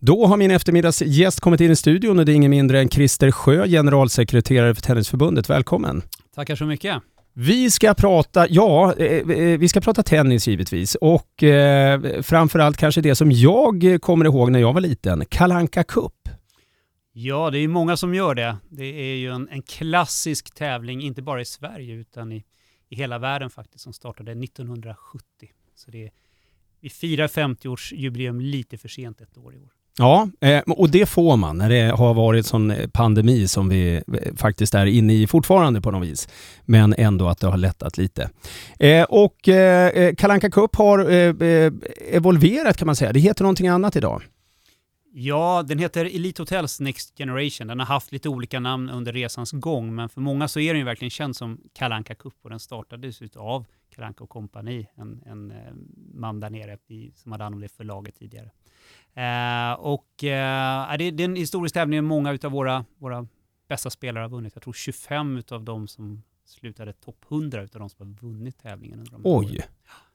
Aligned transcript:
Då 0.00 0.26
har 0.26 0.36
min 0.36 0.50
eftermiddagsgäst 0.50 1.40
kommit 1.40 1.60
in 1.60 1.70
i 1.70 1.76
studion 1.76 2.18
och 2.18 2.24
det 2.24 2.32
är 2.32 2.34
ingen 2.34 2.50
mindre 2.50 2.80
än 2.80 2.88
Christer 2.88 3.30
Sjö, 3.30 3.66
generalsekreterare 3.66 4.74
för 4.74 4.82
Tennisförbundet. 4.82 5.50
Välkommen! 5.50 6.02
Tackar 6.34 6.56
så 6.56 6.64
mycket. 6.64 7.02
Vi 7.32 7.70
ska 7.70 7.94
prata, 7.94 8.46
ja, 8.48 8.94
eh, 8.98 9.30
eh, 9.30 9.58
vi 9.58 9.68
ska 9.68 9.80
prata 9.80 10.02
tennis 10.02 10.48
givetvis 10.48 10.94
och 10.94 11.42
eh, 11.42 12.22
framförallt 12.22 12.76
kanske 12.76 13.00
det 13.00 13.14
som 13.14 13.32
jag 13.32 13.98
kommer 14.00 14.24
ihåg 14.24 14.50
när 14.50 14.58
jag 14.58 14.72
var 14.72 14.80
liten, 14.80 15.24
Kalanka 15.24 15.84
Cup. 15.84 16.28
Ja, 17.12 17.50
det 17.50 17.58
är 17.58 17.68
många 17.68 17.96
som 17.96 18.14
gör 18.14 18.34
det. 18.34 18.56
Det 18.68 18.84
är 18.84 19.16
ju 19.16 19.32
en, 19.32 19.48
en 19.48 19.62
klassisk 19.62 20.54
tävling, 20.54 21.02
inte 21.02 21.22
bara 21.22 21.40
i 21.40 21.44
Sverige 21.44 21.94
utan 21.94 22.32
i, 22.32 22.44
i 22.88 22.96
hela 22.96 23.18
världen 23.18 23.50
faktiskt, 23.50 23.84
som 23.84 23.92
startade 23.92 24.32
1970. 24.32 25.22
Så 25.74 25.90
det 25.90 26.04
är, 26.04 26.10
vi 26.80 26.90
firar 26.90 27.26
50-årsjubileum 27.26 28.40
lite 28.40 28.78
för 28.78 28.88
sent 28.88 29.20
ett 29.20 29.38
år 29.38 29.54
i 29.54 29.58
år. 29.58 29.72
Ja, 29.98 30.28
eh, 30.40 30.60
och 30.66 30.90
det 30.90 31.06
får 31.06 31.36
man 31.36 31.58
när 31.58 31.68
det 31.68 31.96
har 31.96 32.14
varit 32.14 32.46
sån 32.46 32.70
eh, 32.70 32.88
pandemi 32.88 33.48
som 33.48 33.68
vi 33.68 33.94
eh, 33.94 34.02
faktiskt 34.36 34.74
är 34.74 34.86
inne 34.86 35.12
i 35.12 35.26
fortfarande 35.26 35.80
på 35.80 35.90
något 35.90 36.08
vis. 36.08 36.28
Men 36.64 36.94
ändå 36.98 37.28
att 37.28 37.40
det 37.40 37.46
har 37.46 37.56
lättat 37.56 37.98
lite. 37.98 38.30
Och 39.08 39.48
Kalanka 40.16 40.50
Cup 40.50 40.76
har 40.76 40.98
evolverat 42.14 42.76
kan 42.76 42.86
man 42.86 42.96
säga. 42.96 43.12
Det 43.12 43.20
heter 43.20 43.42
någonting 43.42 43.68
annat 43.68 43.96
idag. 43.96 44.22
Ja, 45.12 45.62
den 45.62 45.78
heter 45.78 46.04
Elite 46.04 46.42
Hotels 46.42 46.80
Next 46.80 47.18
Generation. 47.18 47.66
Den 47.66 47.78
har 47.78 47.86
haft 47.86 48.12
lite 48.12 48.28
olika 48.28 48.60
namn 48.60 48.90
under 48.90 49.12
resans 49.12 49.52
gång, 49.52 49.94
men 49.94 50.08
för 50.08 50.20
många 50.20 50.48
så 50.48 50.60
är 50.60 50.74
den 50.74 50.78
ju 50.78 50.84
verkligen 50.84 51.10
känd 51.10 51.36
som 51.36 51.60
Kalanka 51.72 52.14
Cup 52.14 52.34
och 52.42 52.50
den 52.50 52.60
startades 52.60 53.36
av 53.36 53.66
Kalanka 53.94 54.24
och 54.24 54.30
kompani, 54.30 54.88
en, 54.94 55.22
en 55.26 55.50
eh, 55.50 55.72
man 56.14 56.40
där 56.40 56.50
nere 56.50 56.78
i, 56.86 57.12
som 57.14 57.32
hade 57.32 57.44
hand 57.44 57.54
om 57.54 57.60
det 57.60 57.68
förlaget 57.68 58.14
tidigare. 58.14 58.50
Eh, 59.14 59.72
och 59.80 60.24
eh, 60.24 60.96
det, 60.98 61.10
det 61.10 61.22
är 61.22 61.24
en 61.24 61.36
historisk 61.36 61.74
tävling 61.74 62.04
många 62.04 62.38
av 62.42 62.50
våra, 62.50 62.84
våra 62.98 63.26
bästa 63.68 63.90
spelare 63.90 64.22
har 64.22 64.28
vunnit. 64.28 64.54
Jag 64.54 64.62
tror 64.62 64.72
25 64.72 65.42
av 65.50 65.64
de 65.64 65.88
som 65.88 66.22
slutade 66.48 66.92
topp 66.92 67.24
100 67.30 67.60
av 67.60 67.68
de 67.72 67.90
som 67.90 68.06
har 68.06 68.28
vunnit 68.28 68.62
tävlingen. 68.62 68.98
Under 68.98 69.12
de 69.12 69.20
Oj! 69.24 69.60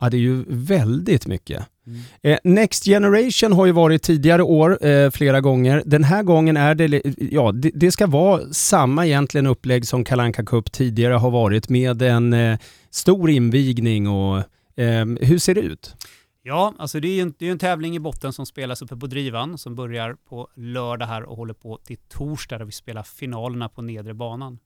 Ja, 0.00 0.10
det 0.10 0.16
är 0.16 0.20
ju 0.20 0.44
väldigt 0.48 1.26
mycket. 1.26 1.66
Mm. 1.86 2.00
Eh, 2.22 2.38
Next 2.44 2.84
Generation 2.84 3.52
har 3.52 3.66
ju 3.66 3.72
varit 3.72 4.02
tidigare 4.02 4.42
år 4.42 4.86
eh, 4.86 5.10
flera 5.10 5.40
gånger. 5.40 5.82
Den 5.86 6.04
här 6.04 6.22
gången 6.22 6.56
är 6.56 6.74
det, 6.74 7.02
ja, 7.32 7.52
det, 7.52 7.70
det, 7.74 7.92
ska 7.92 8.06
vara 8.06 8.52
samma 8.52 9.06
egentligen 9.06 9.46
upplägg 9.46 9.86
som 9.86 10.04
Kalanka 10.04 10.44
Cup 10.44 10.72
tidigare 10.72 11.14
har 11.14 11.30
varit 11.30 11.68
med 11.68 12.02
en 12.02 12.32
eh, 12.32 12.58
stor 12.90 13.30
invigning 13.30 14.08
och 14.08 14.38
eh, 14.76 15.06
hur 15.20 15.38
ser 15.38 15.54
det 15.54 15.60
ut? 15.60 15.94
Ja, 16.42 16.74
alltså 16.78 17.00
det 17.00 17.08
är 17.08 17.22
en, 17.22 17.34
det 17.38 17.48
är 17.48 17.52
en 17.52 17.58
tävling 17.58 17.96
i 17.96 18.00
botten 18.00 18.32
som 18.32 18.46
spelas 18.46 18.82
uppe 18.82 18.96
på 18.96 19.06
Drivan 19.06 19.58
som 19.58 19.74
börjar 19.74 20.16
på 20.28 20.48
lördag 20.54 21.06
här 21.06 21.22
och 21.22 21.36
håller 21.36 21.54
på 21.54 21.78
till 21.84 21.96
torsdag 22.08 22.58
där 22.58 22.64
vi 22.64 22.72
spelar 22.72 23.02
finalerna 23.02 23.68
på 23.68 23.82
nedre 23.82 24.14
banan. 24.14 24.58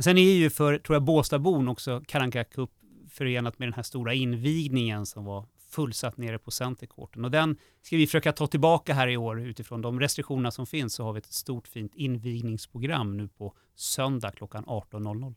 Men 0.00 0.04
sen 0.04 0.18
är 0.18 0.32
ju 0.32 0.50
för, 0.50 0.78
tror 0.78 0.96
jag, 0.96 1.02
Båstadbon 1.02 1.68
också 1.68 2.02
Karanka 2.06 2.44
Cup 2.44 2.70
förenat 3.10 3.58
med 3.58 3.68
den 3.68 3.72
här 3.72 3.82
stora 3.82 4.14
invigningen 4.14 5.06
som 5.06 5.24
var 5.24 5.44
fullsatt 5.70 6.16
nere 6.16 6.38
på 6.38 6.50
Centercourten. 6.50 7.24
Och 7.24 7.30
den 7.30 7.56
ska 7.82 7.96
vi 7.96 8.06
försöka 8.06 8.32
ta 8.32 8.46
tillbaka 8.46 8.94
här 8.94 9.08
i 9.08 9.16
år 9.16 9.40
utifrån 9.40 9.82
de 9.82 10.00
restriktioner 10.00 10.50
som 10.50 10.66
finns 10.66 10.94
så 10.94 11.04
har 11.04 11.12
vi 11.12 11.18
ett 11.18 11.32
stort 11.32 11.68
fint 11.68 11.92
invigningsprogram 11.94 13.16
nu 13.16 13.28
på 13.28 13.54
söndag 13.76 14.30
klockan 14.30 14.64
18.00. 14.64 15.34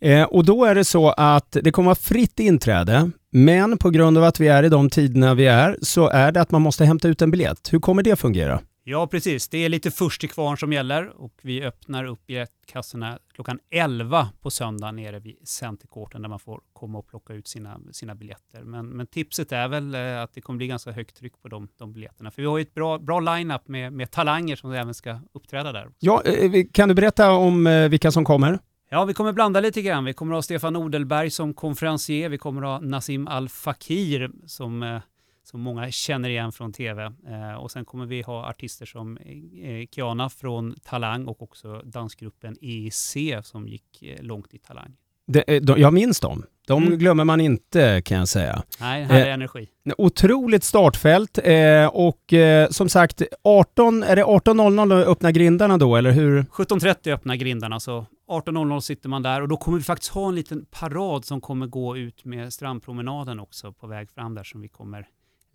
Eh, 0.00 0.24
och 0.24 0.44
då 0.44 0.64
är 0.64 0.74
det 0.74 0.84
så 0.84 1.10
att 1.10 1.56
det 1.62 1.72
kommer 1.72 1.86
vara 1.86 1.94
fritt 1.94 2.40
inträde, 2.40 3.10
men 3.30 3.78
på 3.78 3.90
grund 3.90 4.18
av 4.18 4.24
att 4.24 4.40
vi 4.40 4.48
är 4.48 4.62
i 4.62 4.68
de 4.68 4.90
tiderna 4.90 5.34
vi 5.34 5.46
är 5.46 5.76
så 5.82 6.08
är 6.08 6.32
det 6.32 6.40
att 6.40 6.50
man 6.50 6.62
måste 6.62 6.84
hämta 6.84 7.08
ut 7.08 7.22
en 7.22 7.30
biljett. 7.30 7.72
Hur 7.72 7.80
kommer 7.80 8.02
det 8.02 8.16
fungera? 8.16 8.60
Ja, 8.88 9.06
precis. 9.06 9.48
Det 9.48 9.58
är 9.58 9.68
lite 9.68 9.90
först 9.90 10.20
till 10.20 10.30
kvarn 10.30 10.58
som 10.58 10.72
gäller 10.72 11.20
och 11.20 11.32
vi 11.42 11.62
öppnar 11.62 12.04
upp 12.04 12.26
biljettkassorna 12.26 13.18
klockan 13.34 13.58
11 13.70 14.28
på 14.42 14.50
söndag 14.50 14.92
nere 14.92 15.18
vid 15.18 15.48
Centercourten 15.48 16.22
där 16.22 16.28
man 16.28 16.38
får 16.38 16.60
komma 16.72 16.98
och 16.98 17.08
plocka 17.08 17.32
ut 17.32 17.48
sina, 17.48 17.80
sina 17.92 18.14
biljetter. 18.14 18.62
Men, 18.62 18.88
men 18.88 19.06
tipset 19.06 19.52
är 19.52 19.68
väl 19.68 19.94
eh, 19.94 20.22
att 20.22 20.34
det 20.34 20.40
kommer 20.40 20.56
bli 20.56 20.66
ganska 20.66 20.92
högt 20.92 21.16
tryck 21.16 21.42
på 21.42 21.48
de, 21.48 21.68
de 21.78 21.92
biljetterna. 21.92 22.30
För 22.30 22.42
vi 22.42 22.48
har 22.48 22.58
ju 22.58 22.62
ett 22.62 22.74
bra, 22.74 22.98
bra 22.98 23.20
line-up 23.20 23.68
med, 23.68 23.92
med 23.92 24.10
talanger 24.10 24.56
som 24.56 24.72
även 24.72 24.94
ska 24.94 25.20
uppträda 25.32 25.72
där. 25.72 25.88
Ja, 25.98 26.22
eh, 26.22 26.64
kan 26.72 26.88
du 26.88 26.94
berätta 26.94 27.32
om 27.32 27.66
eh, 27.66 27.88
vilka 27.88 28.10
som 28.10 28.24
kommer? 28.24 28.58
Ja, 28.90 29.04
vi 29.04 29.14
kommer 29.14 29.32
blanda 29.32 29.60
lite 29.60 29.82
grann. 29.82 30.04
Vi 30.04 30.12
kommer 30.12 30.34
ha 30.34 30.42
Stefan 30.42 30.76
Odelberg 30.76 31.30
som 31.30 31.54
konferencier. 31.54 32.28
Vi 32.28 32.38
kommer 32.38 32.62
ha 32.62 32.80
Nassim 32.80 33.28
Al 33.28 33.48
Fakir 33.48 34.30
som, 34.46 34.82
eh, 34.82 35.00
som 35.46 35.60
många 35.60 35.90
känner 35.90 36.28
igen 36.28 36.52
från 36.52 36.72
tv. 36.72 37.12
Eh, 37.28 37.54
och 37.54 37.70
sen 37.70 37.84
kommer 37.84 38.06
vi 38.06 38.22
ha 38.22 38.48
artister 38.48 38.86
som 38.86 39.16
eh, 39.16 39.86
Kiana 39.90 40.30
från 40.30 40.74
Talang 40.84 41.26
och 41.26 41.42
också 41.42 41.82
dansgruppen 41.84 42.56
EEC 42.60 43.16
som 43.42 43.68
gick 43.68 44.04
långt 44.20 44.54
i 44.54 44.58
Talang. 44.58 44.96
Det, 45.26 45.60
de, 45.60 45.80
jag 45.80 45.94
minns 45.94 46.20
dem. 46.20 46.44
De 46.66 46.82
mm. 46.82 46.98
glömmer 46.98 47.24
man 47.24 47.40
inte 47.40 48.02
kan 48.02 48.18
jag 48.18 48.28
säga. 48.28 48.62
Nej, 48.80 49.04
här 49.04 49.20
är 49.20 49.26
eh, 49.26 49.34
energi. 49.34 49.68
Otroligt 49.98 50.64
startfält 50.64 51.38
eh, 51.44 51.86
och 51.86 52.32
eh, 52.32 52.68
som 52.68 52.88
sagt 52.88 53.22
18, 53.44 54.02
är 54.02 54.16
det 54.16 54.24
18.00 54.24 55.04
öppna 55.04 55.32
grindarna 55.32 55.78
då 55.78 55.96
eller 55.96 56.10
hur? 56.10 56.42
17.30 56.42 57.14
öppnar 57.14 57.36
grindarna 57.36 57.80
så 57.80 58.06
18.00 58.28 58.80
sitter 58.80 59.08
man 59.08 59.22
där 59.22 59.42
och 59.42 59.48
då 59.48 59.56
kommer 59.56 59.78
vi 59.78 59.84
faktiskt 59.84 60.12
ha 60.12 60.28
en 60.28 60.34
liten 60.34 60.66
parad 60.70 61.24
som 61.24 61.40
kommer 61.40 61.66
gå 61.66 61.96
ut 61.96 62.24
med 62.24 62.52
strandpromenaden 62.52 63.40
också 63.40 63.72
på 63.72 63.86
väg 63.86 64.10
fram 64.10 64.34
där 64.34 64.44
som 64.44 64.60
vi 64.60 64.68
kommer 64.68 65.06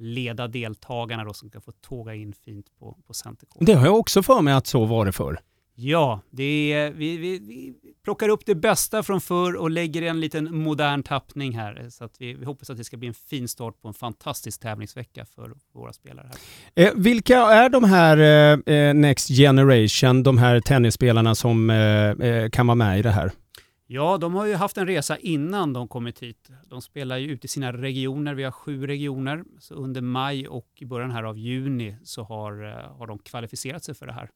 leda 0.02 0.48
deltagarna 0.48 1.24
då 1.24 1.34
som 1.34 1.50
kan 1.50 1.62
få 1.62 1.72
tåga 1.72 2.16
in 2.16 2.34
fint 2.34 2.66
på, 2.80 2.98
på 3.08 3.14
Centercourt. 3.14 3.66
Det 3.66 3.74
har 3.74 3.86
jag 3.86 4.00
också 4.00 4.24
för 4.24 4.42
mig 4.42 4.54
att 4.54 4.68
så 4.68 4.86
var 4.86 5.06
det 5.06 5.12
förr. 5.12 5.40
Ja, 5.76 6.22
det 6.30 6.74
är, 6.74 6.92
vi, 6.92 7.18
vi, 7.18 7.40
vi, 7.40 7.74
plockar 8.04 8.30
upp 8.30 8.46
det 8.46 8.56
bästa 8.56 9.04
från 9.04 9.22
förr 9.22 9.56
och 9.56 9.72
lägger 9.72 10.02
en 10.02 10.20
liten 10.20 10.56
modern 10.56 11.04
tappning 11.04 11.58
här. 11.58 11.88
Så 11.90 12.04
att 12.04 12.16
vi, 12.20 12.34
vi 12.34 12.46
hoppas 12.46 12.70
att 12.70 12.78
det 12.78 12.84
ska 12.84 12.98
bli 12.98 13.08
en 13.08 13.14
fin 13.14 13.48
start 13.48 13.82
på 13.82 13.88
en 13.88 13.94
fantastisk 13.94 14.62
tävlingsvecka 14.62 15.26
för 15.26 15.52
våra 15.74 15.94
spelare. 15.94 16.32
här. 16.76 16.86
Eh, 16.86 16.92
vilka 16.96 17.38
är 17.38 17.70
de 17.70 17.84
här 17.84 18.18
eh, 18.18 18.76
eh, 18.76 18.94
Next 18.94 19.28
Generation, 19.28 20.24
de 20.24 20.38
här 20.38 20.60
tennisspelarna 20.60 21.36
som 21.36 21.70
eh, 21.70 21.78
eh, 22.10 22.50
kan 22.50 22.68
vara 22.68 22.76
med 22.76 23.00
i 23.00 23.02
det 23.02 23.12
här? 23.12 23.32
Ja, 23.94 24.18
de 24.18 24.34
har 24.34 24.46
ju 24.46 24.56
haft 24.56 24.78
en 24.78 24.88
resa 24.88 25.18
innan 25.18 25.74
de 25.74 25.88
kommit 25.88 26.24
hit. 26.24 26.50
De 26.66 26.82
spelar 26.82 27.18
ju 27.18 27.28
ute 27.28 27.46
i 27.46 27.48
sina 27.48 27.74
regioner. 27.74 28.34
Vi 28.34 28.44
har 28.44 28.52
sju 28.52 28.88
regioner. 28.88 29.44
Så 29.60 29.76
under 29.76 30.02
maj 30.02 30.48
och 30.48 30.68
i 30.76 30.86
början 30.86 31.12
här 31.12 31.24
av 31.24 31.38
juni 31.38 31.98
så 32.04 32.24
har, 32.24 32.64
eh, 32.64 32.98
har 32.98 33.08
de 33.08 33.20
kvalificerat 33.20 33.84
sig 33.84 33.96
för 33.96 34.06
det 34.06 34.14
här. 34.14 34.30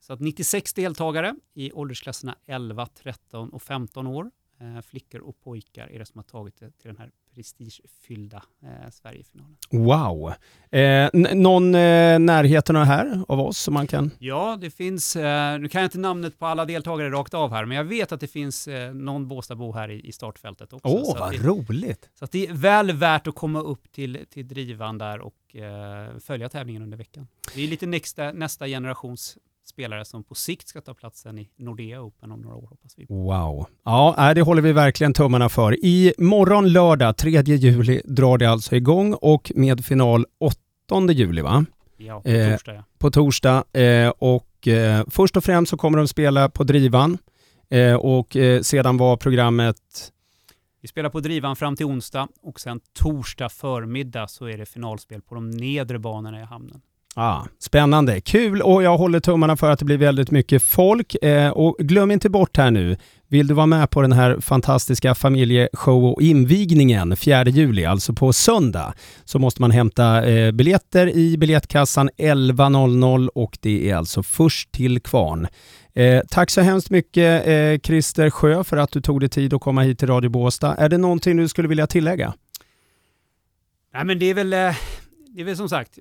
Så 0.00 0.12
att 0.12 0.20
96 0.20 0.72
deltagare 0.72 1.34
i 1.54 1.72
åldersklasserna 1.72 2.36
11, 2.46 2.86
13 2.86 3.50
och 3.50 3.62
15 3.62 4.06
år. 4.06 4.30
Eh, 4.60 4.82
flickor 4.82 5.20
och 5.20 5.40
pojkar 5.40 5.86
är 5.92 5.98
det 5.98 6.06
som 6.06 6.18
har 6.18 6.22
tagit 6.22 6.56
det 6.60 6.70
till 6.70 6.88
den 6.88 6.96
här 6.96 7.10
prestigefyllda 7.34 8.42
eh, 8.62 8.90
Sverigefinalen. 8.90 9.56
Wow! 9.70 10.32
Eh, 10.70 11.34
någon 11.34 11.74
eh, 11.74 12.18
närheten 12.18 12.76
här 12.76 13.24
av 13.28 13.40
oss 13.40 13.58
som 13.58 13.74
man 13.74 13.86
kan? 13.86 14.10
Ja, 14.18 14.58
det 14.60 14.70
finns, 14.70 15.16
eh, 15.16 15.58
nu 15.58 15.68
kan 15.68 15.80
jag 15.80 15.86
inte 15.86 15.98
namnet 15.98 16.38
på 16.38 16.46
alla 16.46 16.64
deltagare 16.64 17.10
rakt 17.10 17.34
av 17.34 17.50
här, 17.50 17.64
men 17.64 17.76
jag 17.76 17.84
vet 17.84 18.12
att 18.12 18.20
det 18.20 18.26
finns 18.26 18.68
eh, 18.68 18.94
någon 18.94 19.28
Båstadbo 19.28 19.72
här 19.72 19.90
i, 19.90 20.08
i 20.08 20.12
startfältet 20.12 20.72
också. 20.72 20.88
Åh, 20.88 21.02
oh, 21.02 21.18
vad 21.18 21.32
det, 21.32 21.38
roligt! 21.38 22.10
Så 22.14 22.26
det 22.26 22.46
är 22.46 22.52
väl 22.52 22.92
värt 22.92 23.26
att 23.26 23.34
komma 23.34 23.60
upp 23.60 23.92
till, 23.92 24.26
till 24.30 24.48
drivan 24.48 24.98
där 24.98 25.20
och 25.20 25.56
eh, 25.56 26.18
följa 26.18 26.48
tävlingen 26.48 26.82
under 26.82 26.96
veckan. 26.96 27.28
Det 27.54 27.64
är 27.64 27.68
lite 27.68 27.86
nästa, 27.86 28.32
nästa 28.32 28.66
generations 28.66 29.38
spelare 29.68 30.04
som 30.04 30.24
på 30.24 30.34
sikt 30.34 30.68
ska 30.68 30.80
ta 30.80 30.94
platsen 30.94 31.38
i 31.38 31.48
Nordea 31.56 32.02
Open 32.02 32.32
om 32.32 32.40
några 32.40 32.56
år 32.56 32.66
hoppas 32.66 32.92
vi. 32.96 33.06
Wow. 33.08 33.66
Ja, 33.84 34.32
det 34.34 34.42
håller 34.42 34.62
vi 34.62 34.72
verkligen 34.72 35.12
tummarna 35.12 35.48
för. 35.48 35.84
I 35.84 36.14
morgon 36.18 36.72
lördag, 36.72 37.16
3 37.16 37.42
juli, 37.42 38.02
drar 38.04 38.38
det 38.38 38.46
alltså 38.46 38.76
igång 38.76 39.14
och 39.14 39.52
med 39.54 39.84
final 39.84 40.26
8 40.38 41.12
juli 41.12 41.42
va? 41.42 41.64
Ja, 41.96 42.20
på 42.20 42.28
eh, 42.28 42.50
torsdag. 42.50 42.74
Ja. 42.74 42.84
På 42.98 43.10
torsdag. 43.10 43.64
Eh, 43.72 44.08
och 44.08 44.68
eh, 44.68 45.04
först 45.10 45.36
och 45.36 45.44
främst 45.44 45.70
så 45.70 45.76
kommer 45.76 45.98
de 45.98 46.08
spela 46.08 46.48
på 46.48 46.64
Drivan 46.64 47.18
eh, 47.68 47.94
och 47.94 48.36
eh, 48.36 48.60
sedan 48.60 48.96
var 48.96 49.16
programmet 49.16 50.12
vi 50.86 50.88
spelar 50.88 51.10
på 51.10 51.20
Drivan 51.20 51.56
fram 51.56 51.76
till 51.76 51.86
onsdag 51.86 52.28
och 52.42 52.60
sen 52.60 52.80
torsdag 52.92 53.48
förmiddag 53.48 54.28
så 54.28 54.46
är 54.46 54.58
det 54.58 54.66
finalspel 54.66 55.22
på 55.22 55.34
de 55.34 55.50
nedre 55.50 55.98
banorna 55.98 56.40
i 56.40 56.44
hamnen. 56.44 56.80
Ah, 57.18 57.44
spännande, 57.58 58.20
kul 58.20 58.62
och 58.62 58.82
jag 58.82 58.98
håller 58.98 59.20
tummarna 59.20 59.56
för 59.56 59.70
att 59.70 59.78
det 59.78 59.84
blir 59.84 59.96
väldigt 59.96 60.30
mycket 60.30 60.62
folk. 60.62 61.24
Eh, 61.24 61.50
och 61.50 61.76
glöm 61.78 62.10
inte 62.10 62.30
bort 62.30 62.56
här 62.56 62.70
nu, 62.70 62.96
vill 63.28 63.46
du 63.46 63.54
vara 63.54 63.66
med 63.66 63.90
på 63.90 64.02
den 64.02 64.12
här 64.12 64.40
fantastiska 64.40 65.14
familjeshow 65.14 66.04
och 66.04 66.22
invigningen 66.22 67.16
4 67.16 67.44
juli, 67.44 67.84
alltså 67.84 68.12
på 68.12 68.32
söndag, 68.32 68.94
så 69.24 69.38
måste 69.38 69.60
man 69.60 69.70
hämta 69.70 70.24
eh, 70.26 70.52
biljetter 70.52 71.16
i 71.16 71.36
biljettkassan 71.38 72.10
11.00 72.10 73.28
och 73.34 73.58
det 73.60 73.90
är 73.90 73.96
alltså 73.96 74.22
först 74.22 74.72
till 74.72 75.00
kvarn. 75.00 75.48
Eh, 75.94 76.20
tack 76.28 76.50
så 76.50 76.60
hemskt 76.60 76.90
mycket 76.90 77.46
eh, 77.46 77.80
Christer 77.82 78.30
Sjö 78.30 78.64
för 78.64 78.76
att 78.76 78.90
du 78.92 79.00
tog 79.00 79.20
dig 79.20 79.28
tid 79.28 79.54
att 79.54 79.60
komma 79.60 79.82
hit 79.82 79.98
till 79.98 80.08
Radio 80.08 80.30
Båstad. 80.30 80.74
Är 80.74 80.88
det 80.88 80.98
någonting 80.98 81.36
du 81.36 81.48
skulle 81.48 81.68
vilja 81.68 81.86
tillägga? 81.86 82.34
Nej 83.94 84.04
men 84.04 84.18
det 84.18 84.30
är 84.30 84.34
väl, 84.34 84.52
eh, 84.52 84.76
det 85.34 85.40
är 85.40 85.44
väl 85.44 85.56
som 85.56 85.68
sagt, 85.68 85.98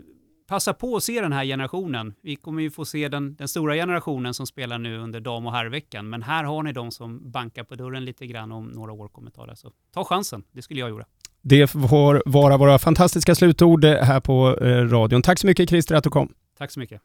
passa 0.48 0.74
på 0.74 0.96
att 0.96 1.04
se 1.04 1.22
den 1.22 1.34
här 1.34 1.46
generationen. 1.46 2.14
Vi 2.22 2.36
kommer 2.36 2.62
ju 2.62 2.72
få 2.72 2.86
se 2.86 3.08
den, 3.08 3.36
den 3.36 3.48
stora 3.48 3.74
generationen 3.74 4.34
som 4.34 4.48
spelar 4.48 4.78
nu 4.78 4.98
under 4.98 5.20
dam 5.20 5.46
och 5.46 5.52
herrveckan, 5.52 6.10
men 6.10 6.24
här 6.24 6.44
har 6.44 6.64
ni 6.64 6.74
de 6.74 6.92
som 6.92 7.32
bankar 7.32 7.64
på 7.64 7.76
dörren 7.76 8.06
lite 8.06 8.28
grann 8.28 8.52
om 8.52 8.66
några 8.66 8.92
år 8.92 9.08
kommer 9.08 9.32
ta 9.32 9.46
det. 9.46 9.56
Så 9.56 9.72
ta 9.94 10.04
chansen, 10.04 10.44
det 10.52 10.62
skulle 10.62 10.80
jag 10.80 10.90
göra. 10.90 11.06
Det 11.42 11.68
får 11.68 12.24
vara 12.26 12.58
våra 12.58 12.80
fantastiska 12.80 13.36
slutord 13.36 13.86
här 13.86 14.20
på 14.20 14.58
eh, 14.62 14.68
radion. 14.68 15.22
Tack 15.22 15.40
så 15.40 15.48
mycket 15.48 15.70
Christer 15.70 15.96
att 15.96 16.04
du 16.04 16.10
kom. 16.10 16.34
Tack 16.58 16.72
så 16.72 16.80
mycket. 16.80 17.02